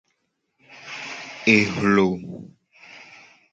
[1.55, 2.07] Ehlo.